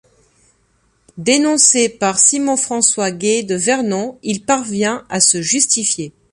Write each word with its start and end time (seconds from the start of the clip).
Dénoncé 1.19 1.87
par 1.87 2.17
Simon 2.17 2.57
François 2.57 3.11
Gay 3.11 3.43
de 3.43 3.53
Vernon, 3.53 4.17
il 4.23 4.43
parvient 4.43 5.05
à 5.09 5.19
se 5.19 5.43
justifier. 5.43 6.11